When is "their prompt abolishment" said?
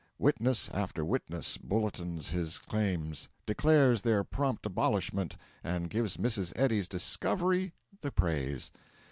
4.01-5.37